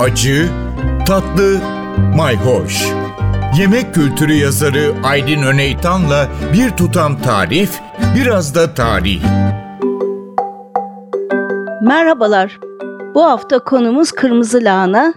[0.00, 0.48] acı,
[1.06, 1.60] tatlı,
[2.16, 2.86] mayhoş.
[3.58, 7.80] Yemek kültürü yazarı Aydın Öneytan'la bir tutam tarif,
[8.16, 9.22] biraz da tarih.
[11.82, 12.60] Merhabalar.
[13.14, 15.14] Bu hafta konumuz kırmızı lahana.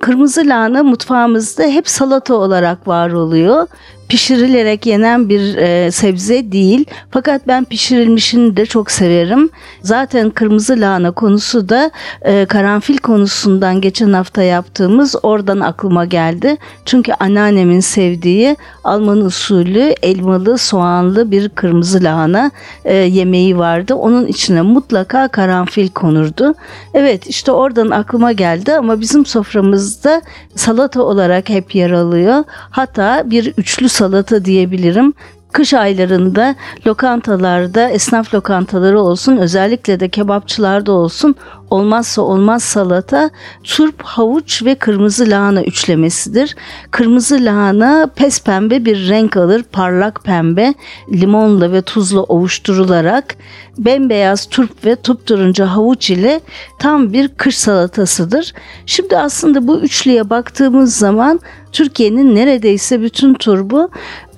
[0.00, 3.66] Kırmızı lahana mutfağımızda hep salata olarak var oluyor
[4.10, 6.84] pişirilerek yenen bir e, sebze değil.
[7.10, 9.50] Fakat ben pişirilmişini de çok severim.
[9.82, 11.90] Zaten kırmızı lahana konusu da
[12.22, 16.56] e, karanfil konusundan geçen hafta yaptığımız oradan aklıma geldi.
[16.84, 22.50] Çünkü anneannemin sevdiği Alman usulü elmalı soğanlı bir kırmızı lahana
[22.84, 23.94] e, yemeği vardı.
[23.94, 26.54] Onun içine mutlaka karanfil konurdu.
[26.94, 30.22] Evet işte oradan aklıma geldi ama bizim soframızda
[30.56, 32.44] salata olarak hep yer alıyor.
[32.70, 33.99] Hatta bir üçlü salata
[34.44, 35.14] diyebilirim.
[35.52, 36.54] Kış aylarında
[36.86, 41.34] lokantalarda, esnaf lokantaları olsun, özellikle de kebapçılarda olsun
[41.70, 43.30] olmazsa olmaz salata
[43.64, 46.56] turp, havuç ve kırmızı lahana üçlemesidir.
[46.90, 50.74] Kırmızı lahana pes pembe bir renk alır, parlak pembe,
[51.12, 53.36] limonla ve tuzla ovuşturularak
[53.78, 56.40] bembeyaz turp ve tupturuncu havuç ile
[56.78, 58.52] tam bir kış salatasıdır.
[58.86, 61.40] Şimdi aslında bu üçlüye baktığımız zaman
[61.72, 63.90] Türkiye'nin neredeyse bütün turbu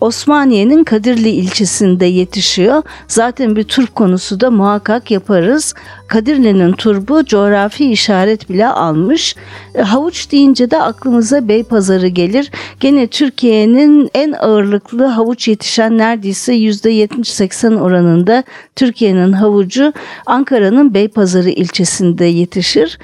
[0.02, 2.82] Osmaniye'nin Kadirli ilçesinde yetişiyor.
[3.08, 5.74] Zaten bir turp konusu da muhakkak yaparız.
[6.08, 9.36] Kadirli'nin turbu coğrafi işaret bile almış.
[9.74, 12.50] E, havuç deyince de aklımıza Beypazarı gelir.
[12.80, 18.44] Gene Türkiye'nin en ağırlıklı havuç yetişen neredeyse %70-80 oranında
[18.76, 19.92] Türkiye'nin havucu
[20.26, 22.98] Ankara'nın Beypazarı ilçesinde yetişir.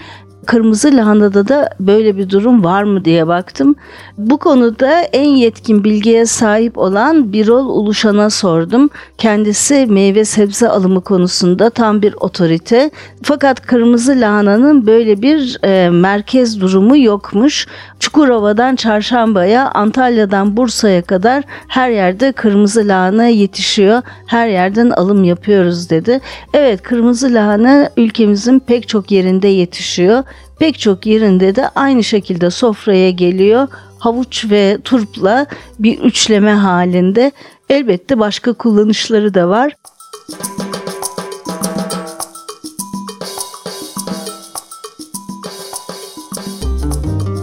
[0.48, 3.74] Kırmızı lahanada da böyle bir durum var mı diye baktım.
[4.18, 8.90] Bu konuda en yetkin bilgiye sahip olan Birol Uluşan'a sordum.
[9.18, 12.90] Kendisi meyve sebze alımı konusunda tam bir otorite.
[13.22, 17.66] Fakat kırmızı lahananın böyle bir e, merkez durumu yokmuş.
[18.00, 24.02] Çukurova'dan Çarşamba'ya, Antalya'dan Bursa'ya kadar her yerde kırmızı lahana yetişiyor.
[24.26, 26.20] Her yerden alım yapıyoruz dedi.
[26.54, 30.24] Evet kırmızı lahana ülkemizin pek çok yerinde yetişiyor.
[30.58, 33.68] Pek çok yerinde de aynı şekilde sofraya geliyor.
[33.98, 35.46] Havuç ve turpla
[35.78, 37.32] bir üçleme halinde.
[37.68, 39.72] Elbette başka kullanışları da var.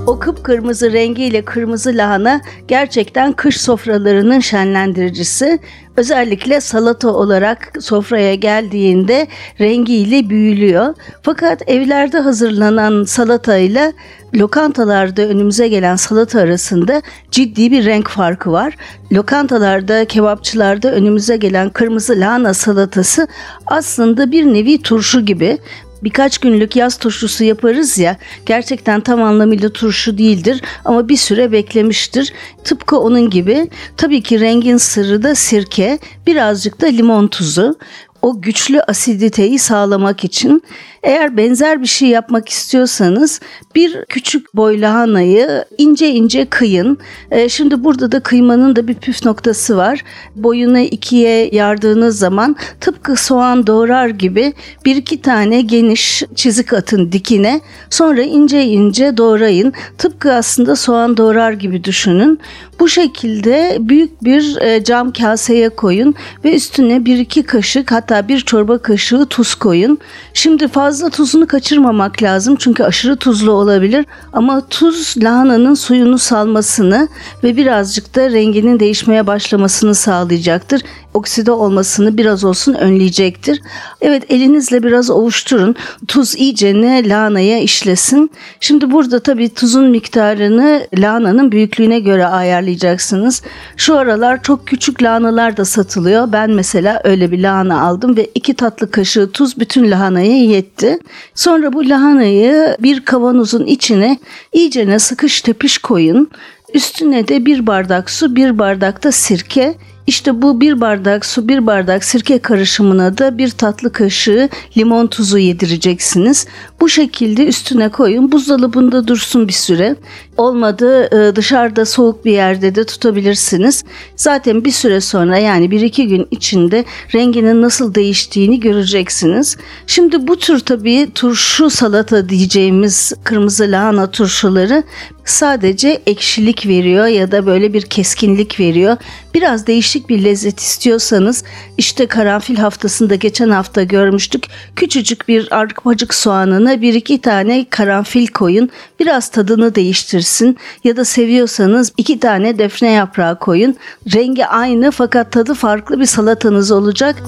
[0.08, 5.60] O kıpkırmızı rengiyle kırmızı lahana gerçekten kış sofralarının şenlendiricisi.
[5.98, 9.28] Özellikle salata olarak sofraya geldiğinde
[9.60, 10.94] rengiyle büyülüyor.
[11.22, 13.94] Fakat evlerde hazırlanan salatayla
[14.36, 17.02] lokantalarda önümüze gelen salata arasında
[17.32, 18.78] ciddi bir renk farkı var.
[19.12, 23.28] Lokantalarda, kebapçılarda önümüze gelen kırmızı lahana salatası
[23.68, 25.58] aslında bir nevi turşu gibi
[26.06, 32.34] birkaç günlük yaz turşusu yaparız ya gerçekten tam anlamıyla turşu değildir ama bir süre beklemiştir.
[32.64, 37.76] Tıpkı onun gibi tabii ki rengin sırrı da sirke birazcık da limon tuzu
[38.22, 40.64] o güçlü asiditeyi sağlamak için
[41.06, 43.40] eğer benzer bir şey yapmak istiyorsanız
[43.76, 46.98] bir küçük boy lahanayı ince ince kıyın.
[47.32, 50.04] E, şimdi burada da kıymanın da bir püf noktası var.
[50.36, 54.54] Boyunu ikiye yardığınız zaman tıpkı soğan doğrar gibi
[54.86, 57.62] bir iki tane geniş çizik atın dikine.
[57.90, 59.74] Sonra ince ince doğrayın.
[59.98, 62.40] Tıpkı aslında soğan doğrar gibi düşünün.
[62.80, 66.16] Bu şekilde büyük bir e, cam kaseye koyun
[66.46, 69.98] ve üstüne bir iki kaşık hatta bir çorba kaşığı tuz koyun.
[70.34, 74.06] Şimdi fazla tuzunu kaçırmamak lazım çünkü aşırı tuzlu olabilir.
[74.34, 77.08] Ama tuz lahananın suyunu salmasını
[77.44, 80.82] ve birazcık da renginin değişmeye başlamasını sağlayacaktır
[81.16, 83.62] okside olmasını biraz olsun önleyecektir.
[84.02, 85.76] Evet elinizle biraz ovuşturun.
[86.08, 88.32] Tuz iyicene lahanaya işlesin.
[88.60, 93.42] Şimdi burada tabii tuzun miktarını lahananın büyüklüğüne göre ayarlayacaksınız.
[93.78, 96.32] Şu aralar çok küçük lahanalar da satılıyor.
[96.32, 101.00] Ben mesela öyle bir lahana aldım ve iki tatlı kaşığı tuz bütün lahanaya yetti.
[101.36, 104.20] Sonra bu lahanayı bir kavanozun içine
[104.54, 106.30] iyicene sıkış tepiş koyun.
[106.74, 109.76] Üstüne de bir bardak su, bir bardak da sirke,
[110.08, 115.38] işte bu bir bardak su, bir bardak sirke karışımına da bir tatlı kaşığı limon tuzu
[115.38, 116.48] yedireceksiniz.
[116.80, 118.32] Bu şekilde üstüne koyun.
[118.32, 119.96] Buzdolabında dursun bir süre.
[120.38, 123.84] Olmadı e, dışarıda soğuk bir yerde de tutabilirsiniz.
[124.16, 126.86] Zaten bir süre sonra yani bir iki gün içinde
[127.16, 129.58] renginin nasıl değiştiğini göreceksiniz.
[129.88, 134.84] Şimdi bu tür tabii turşu salata diyeceğimiz kırmızı lahana turşuları
[135.26, 138.98] sadece ekşilik veriyor ya da böyle bir keskinlik veriyor.
[139.34, 141.44] Biraz değişik bir lezzet istiyorsanız
[141.78, 144.48] işte karanfil haftasında geçen hafta görmüştük.
[144.76, 148.70] Küçücük bir arpacık soğanına bir iki tane karanfil koyun.
[149.00, 153.76] Biraz tadını değiştirsin ya da seviyorsanız iki tane defne yaprağı koyun.
[154.14, 157.24] Rengi aynı fakat tadı farklı bir salatanız olacak.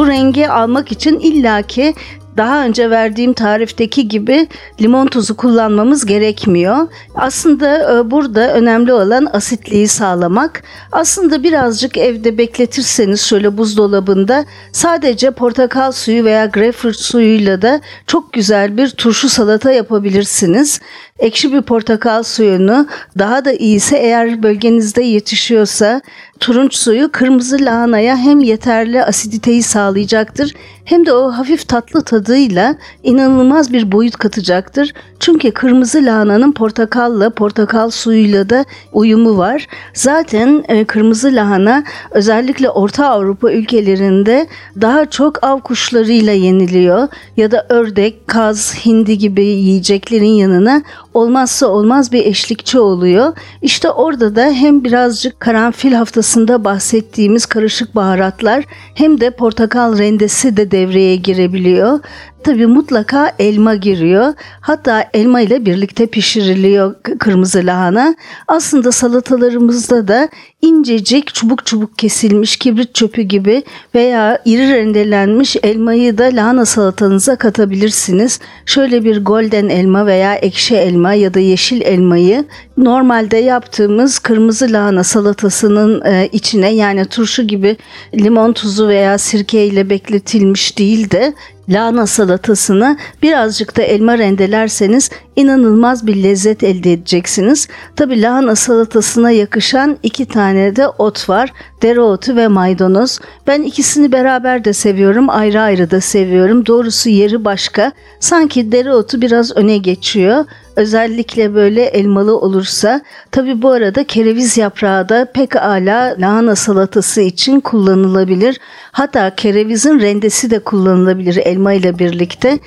[0.00, 1.94] Bu rengi almak için illaki
[2.36, 4.48] daha önce verdiğim tarifteki gibi
[4.80, 6.88] limon tuzu kullanmamız gerekmiyor.
[7.14, 10.62] Aslında e, burada önemli olan asitliği sağlamak.
[10.92, 18.76] Aslında birazcık evde bekletirseniz şöyle buzdolabında sadece portakal suyu veya greyfurt suyuyla da çok güzel
[18.76, 20.80] bir turşu salata yapabilirsiniz.
[21.18, 22.86] Ekşi bir portakal suyunu
[23.18, 26.00] daha da iyisi eğer bölgenizde yetişiyorsa
[26.40, 30.54] turunç suyu kırmızı lahanaya hem yeterli asiditeyi sağlayacaktır
[30.90, 34.94] hem de o hafif tatlı tadıyla inanılmaz bir boyut katacaktır.
[35.20, 39.66] Çünkü kırmızı lahananın portakalla, portakal suyuyla da uyumu var.
[39.94, 44.46] Zaten e, kırmızı lahana özellikle Orta Avrupa ülkelerinde
[44.80, 50.82] daha çok av kuşlarıyla yeniliyor ya da ördek, kaz, hindi gibi yiyeceklerin yanına
[51.14, 53.32] olmazsa olmaz bir eşlikçi oluyor.
[53.62, 55.92] İşte orada da hem birazcık karanfil
[56.30, 62.00] haftasında bahsettiğimiz karışık baharatlar hem de portakal rendesi de devreye girebiliyor.
[62.44, 64.34] Tabi mutlaka elma giriyor.
[64.60, 68.14] Hatta elma ile birlikte pişiriliyor kırmızı lahana.
[68.48, 70.28] Aslında salatalarımızda da
[70.62, 73.62] incecik çubuk çubuk kesilmiş kibrit çöpü gibi
[73.94, 78.40] veya iri rendelenmiş elmayı da lahana salatanıza katabilirsiniz.
[78.66, 82.44] Şöyle bir golden elma veya ekşi elma ya da yeşil elmayı
[82.76, 87.76] normalde yaptığımız kırmızı lahana salatasının e, içine yani turşu gibi
[88.14, 91.34] limon tuzu veya sirke ile bekletilmiş değil de
[91.70, 97.68] lahana salatasını birazcık da elma rendelerseniz inanılmaz bir lezzet elde edeceksiniz.
[97.96, 101.52] Tabi lahana salatasına yakışan iki tane de ot var.
[101.82, 103.18] Dereotu ve maydanoz.
[103.46, 106.66] Ben ikisini beraber de seviyorum, ayrı ayrı da seviyorum.
[106.66, 107.92] Doğrusu yeri başka.
[108.20, 110.44] Sanki dereotu biraz öne geçiyor.
[110.76, 113.00] Özellikle böyle elmalı olursa.
[113.30, 118.60] Tabi bu arada kereviz yaprağı da pek ala lahana salatası için kullanılabilir.
[118.92, 122.58] Hatta kerevizin rendesi de kullanılabilir elma ile birlikte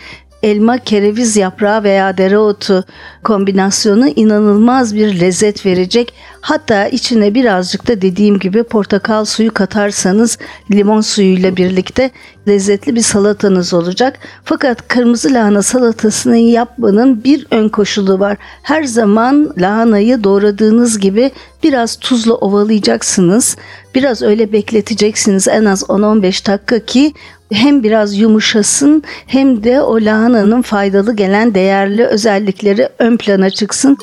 [0.44, 2.84] elma, kereviz yaprağı veya dereotu
[3.24, 6.13] kombinasyonu inanılmaz bir lezzet verecek.
[6.42, 10.38] Hatta içine birazcık da dediğim gibi portakal suyu katarsanız
[10.72, 12.12] limon suyuyla birlikte
[12.48, 14.19] lezzetli bir salatanız olacak.
[14.44, 18.38] Fakat kırmızı lahana salatasını yapmanın bir ön koşulu var.
[18.63, 21.31] Her zaman lahanayı doğradığınız gibi
[21.63, 23.57] biraz tuzla ovalayacaksınız.
[23.96, 27.13] Biraz öyle bekleteceksiniz en az 10-15 dakika ki
[27.53, 33.97] hem biraz yumuşasın hem de o lahananın faydalı gelen değerli özellikleri ön plana çıksın.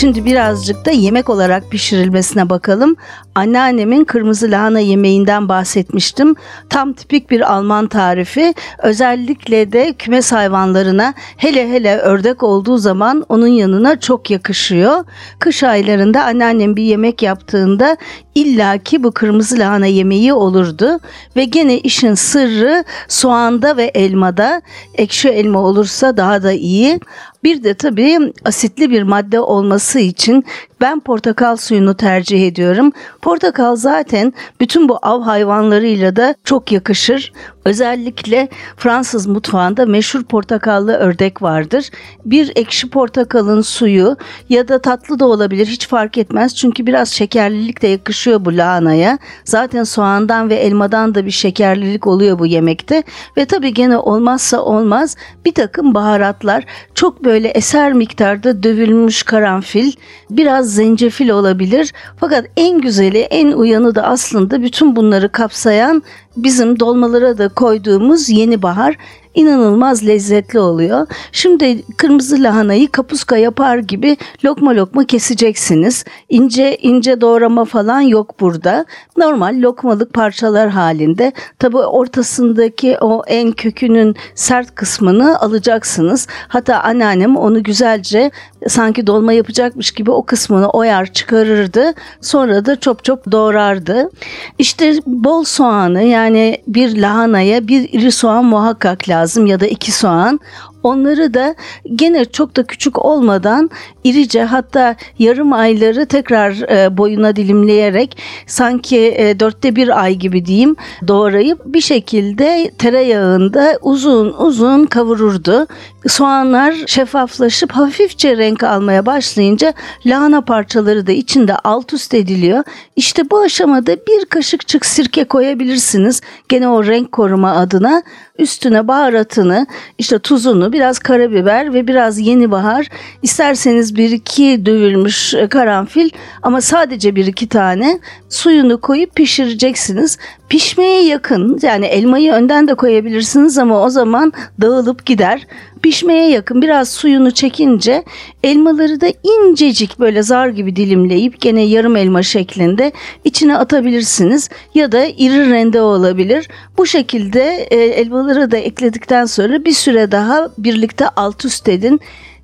[0.00, 2.96] Şimdi birazcık da yemek olarak pişirilmesine bakalım.
[3.34, 6.34] Anneannemin kırmızı lahana yemeğinden bahsetmiştim.
[6.70, 8.54] Tam tipik bir Alman tarifi.
[8.82, 15.04] Özellikle de kümes hayvanlarına hele hele ördek olduğu zaman onun yanına çok yakışıyor.
[15.38, 17.96] Kış aylarında anneannem bir yemek yaptığında
[18.34, 20.98] illaki bu kırmızı lahana yemeği olurdu
[21.36, 24.62] ve gene işin sırrı soğanda ve elmada.
[24.94, 27.00] Ekşi elma olursa daha da iyi.
[27.44, 30.44] Bir de tabii asitli bir madde olması için
[30.80, 32.92] ben portakal suyunu tercih ediyorum.
[33.22, 37.32] Portakal zaten bütün bu av hayvanlarıyla da çok yakışır.
[37.64, 41.90] Özellikle Fransız mutfağında meşhur portakallı ördek vardır.
[42.24, 44.16] Bir ekşi portakalın suyu
[44.48, 46.56] ya da tatlı da olabilir hiç fark etmez.
[46.56, 49.18] Çünkü biraz şekerlilik de yakışıyor bu lahanaya.
[49.44, 53.02] Zaten soğandan ve elmadan da bir şekerlilik oluyor bu yemekte.
[53.36, 56.64] Ve tabii gene olmazsa olmaz bir takım baharatlar.
[56.94, 59.92] Çok böyle eser miktarda dövülmüş karanfil,
[60.30, 61.92] biraz zencefil olabilir.
[62.16, 66.02] Fakat en güzeli, en uyanı da aslında bütün bunları kapsayan
[66.42, 68.96] bizim dolmalara da koyduğumuz yeni bahar
[69.38, 71.06] inanılmaz lezzetli oluyor.
[71.32, 76.04] Şimdi kırmızı lahanayı kapuska yapar gibi lokma lokma keseceksiniz.
[76.28, 78.84] İnce ince doğrama falan yok burada.
[79.16, 81.32] Normal lokmalık parçalar halinde.
[81.58, 86.26] Tabi ortasındaki o en kökünün sert kısmını alacaksınız.
[86.48, 88.30] Hatta anneannem onu güzelce
[88.68, 91.92] sanki dolma yapacakmış gibi o kısmını oyar çıkarırdı.
[92.20, 94.10] Sonra da çop çop doğrardı.
[94.58, 96.27] İşte bol soğanı yani
[96.66, 100.40] bir lahanaya bir iri soğan muhakkak lazım ya da iki soğan.
[100.82, 101.54] Onları da
[101.94, 103.70] gene çok da küçük olmadan
[104.04, 110.76] irice hatta yarım ayları tekrar e, boyuna dilimleyerek sanki e, dörtte bir ay gibi diyeyim
[111.08, 115.66] doğrayıp bir şekilde tereyağında uzun uzun kavururdu.
[116.06, 119.72] Soğanlar şeffaflaşıp hafifçe renk almaya başlayınca
[120.06, 122.64] lahana parçaları da içinde alt üst ediliyor.
[122.96, 126.20] İşte bu aşamada bir kaşıkçık sirke koyabilirsiniz.
[126.48, 128.02] Gene o renk koruma adına
[128.38, 129.66] üstüne baharatını
[129.98, 132.88] işte tuzunu biraz karabiber ve biraz yeni bahar
[133.22, 136.10] isterseniz bir iki dövülmüş karanfil
[136.42, 140.18] ama sadece bir iki tane suyunu koyup pişireceksiniz.
[140.48, 145.46] Pişmeye yakın yani elmayı önden de koyabilirsiniz ama o zaman dağılıp gider.
[145.82, 148.04] Pişmeye yakın biraz suyunu çekince
[148.42, 152.92] elmaları da incecik böyle zar gibi dilimleyip gene yarım elma şeklinde
[153.24, 156.48] içine atabilirsiniz ya da iri rende olabilir.
[156.78, 162.00] Bu şekilde e, elmaları da ekledikten sonra bir süre daha birlikte alt üst edin.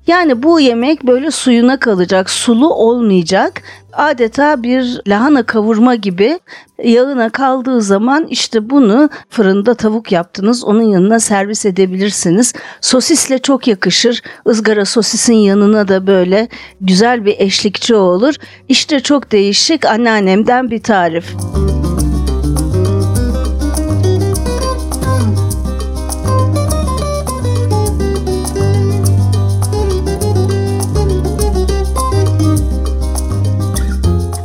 [0.07, 3.61] Yani bu yemek böyle suyuna kalacak, sulu olmayacak.
[3.93, 6.39] Adeta bir lahana kavurma gibi
[6.83, 12.53] yağına kaldığı zaman işte bunu fırında tavuk yaptınız onun yanına servis edebilirsiniz.
[12.81, 14.21] Sosisle çok yakışır.
[14.49, 16.47] Izgara sosisin yanına da böyle
[16.81, 18.35] güzel bir eşlikçi olur.
[18.69, 21.35] İşte çok değişik anneannemden bir tarif.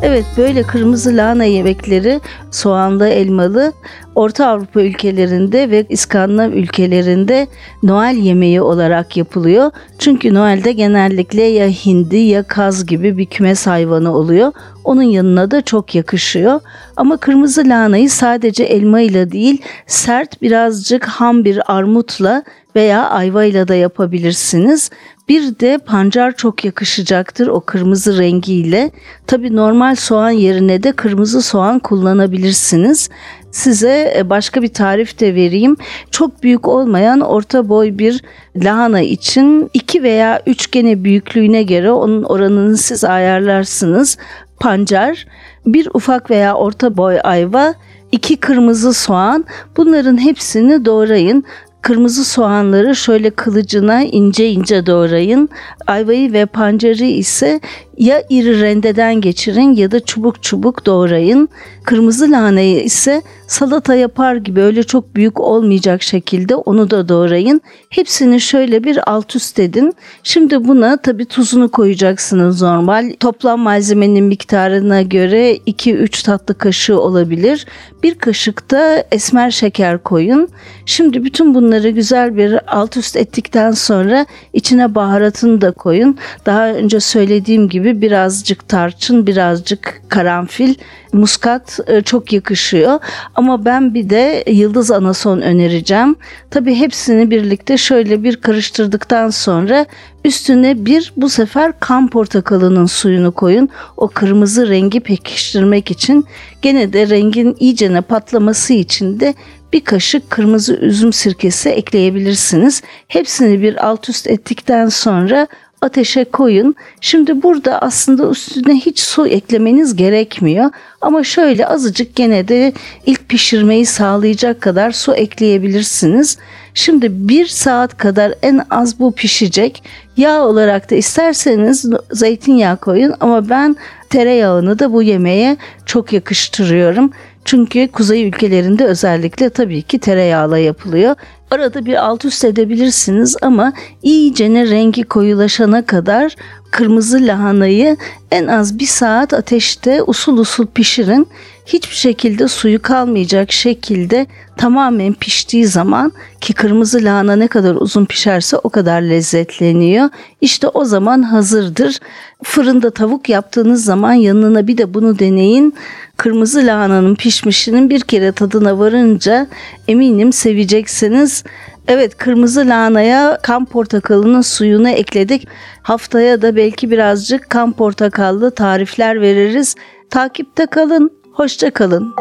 [0.02, 3.72] Evet böyle kırmızı lahana yemekleri soğanlı elmalı
[4.20, 7.46] Orta Avrupa ülkelerinde ve İskandinav ülkelerinde
[7.82, 9.70] Noel yemeği olarak yapılıyor.
[9.98, 14.52] Çünkü Noel'de genellikle ya hindi ya kaz gibi bir kümes hayvanı oluyor.
[14.84, 16.60] Onun yanına da çok yakışıyor.
[16.96, 22.42] Ama kırmızı lahanayı sadece elma ile değil sert birazcık ham bir armutla
[22.76, 24.90] veya ayvayla da yapabilirsiniz.
[25.28, 28.90] Bir de pancar çok yakışacaktır o kırmızı rengiyle.
[29.26, 33.08] Tabi normal soğan yerine de kırmızı soğan kullanabilirsiniz.
[33.50, 35.76] Size e, başka bir tarif de vereyim.
[36.10, 38.22] Çok büyük olmayan orta boy bir
[38.56, 44.18] lahana için 2 veya 3 gene büyüklüğüne göre onun oranını siz ayarlarsınız.
[44.60, 45.26] Pancar,
[45.66, 47.74] bir ufak veya orta boy ayva,
[48.12, 49.44] iki kırmızı soğan
[49.76, 51.44] bunların hepsini doğrayın.
[51.82, 55.48] Kırmızı soğanları şöyle kılıcına ince ince doğrayın.
[55.86, 57.60] Ayvayı ve pancarı ise
[57.98, 61.48] ya iri rendeden geçirin ya da çubuk çubuk doğrayın.
[61.84, 67.60] Kırmızı lahanayı ise salata yapar gibi öyle çok büyük olmayacak şekilde onu da doğrayın.
[67.90, 69.94] Hepsini şöyle bir alt üst edin.
[70.22, 73.12] Şimdi buna tabi tuzunu koyacaksınız normal.
[73.20, 77.66] Toplam malzemenin miktarına göre 2-3 tatlı kaşığı olabilir.
[78.02, 80.48] Bir kaşık da esmer şeker koyun.
[80.86, 86.18] Şimdi bütün bunları güzel bir alt üst ettikten sonra içine baharatını da koyun.
[86.46, 90.74] Daha önce söylediğim gibi birazcık tarçın, birazcık karanfil,
[91.12, 92.98] muskat e, çok yakışıyor.
[93.34, 96.16] Ama ben bir de yıldız anason önereceğim.
[96.50, 99.86] Tabii hepsini birlikte şöyle bir karıştırdıktan sonra
[100.24, 103.68] üstüne bir bu sefer kan portakalının suyunu koyun.
[103.96, 106.24] O kırmızı rengi pekiştirmek için
[106.62, 109.34] gene de rengin iyicene patlaması için de
[109.72, 112.82] bir kaşık kırmızı üzüm sirkesi ekleyebilirsiniz.
[113.08, 115.46] Hepsini bir alt üst ettikten sonra
[115.82, 116.74] ateşe koyun.
[117.00, 120.70] Şimdi burada aslında üstüne hiç su eklemeniz gerekmiyor.
[121.00, 122.72] Ama şöyle azıcık gene de
[123.06, 126.38] ilk pişirmeyi sağlayacak kadar su ekleyebilirsiniz.
[126.74, 129.82] Şimdi bir saat kadar en az bu pişecek.
[130.16, 133.76] Yağ olarak da isterseniz zeytinyağı koyun ama ben
[134.10, 135.56] tereyağını da bu yemeğe
[135.86, 137.10] çok yakıştırıyorum.
[137.44, 141.16] Çünkü kuzey ülkelerinde özellikle tabii ki tereyağla yapılıyor.
[141.50, 146.36] Arada bir alt üst edebilirsiniz ama iyicene rengi koyulaşana kadar
[146.70, 147.96] kırmızı lahanayı
[148.30, 151.28] en az bir saat ateşte usul usul pişirin.
[151.66, 158.56] Hiçbir şekilde suyu kalmayacak şekilde tamamen piştiği zaman ki kırmızı lahana ne kadar uzun pişerse
[158.56, 160.08] o kadar lezzetleniyor.
[160.40, 161.98] İşte o zaman hazırdır.
[162.44, 165.74] Fırında tavuk yaptığınız zaman yanına bir de bunu deneyin.
[166.16, 169.46] Kırmızı lahananın pişmişinin bir kere tadına varınca
[169.88, 171.44] eminim seveceksiniz.
[171.88, 175.48] Evet kırmızı lahanaya kan portakalının suyunu ekledik.
[175.82, 179.74] Haftaya da belki birazcık kan portakallı tarifler veririz.
[180.10, 182.14] Takipte kalın, hoşça kalın.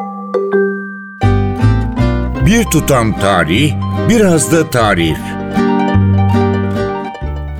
[2.45, 3.73] Bir tutam tarih,
[4.09, 5.17] biraz da tarif.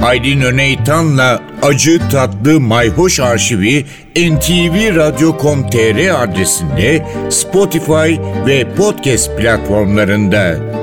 [0.04, 8.16] Aydın Öneytan'la Acı Tatlı Mayhoş Arşivi ntvradio.com.tr adresinde Spotify
[8.48, 10.79] ve podcast platformlarında.